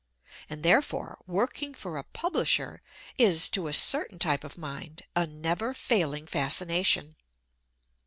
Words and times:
And 0.49 0.63
therefore 0.63 1.19
working 1.27 1.75
for 1.75 1.95
a 1.95 2.03
publisher 2.03 2.81
is, 3.19 3.47
to 3.49 3.67
a 3.67 3.71
certain 3.73 4.17
type 4.17 4.43
of 4.43 4.57
mind, 4.57 5.03
a 5.15 5.27
never 5.27 5.75
failing 5.75 6.25
fascination. 6.25 7.17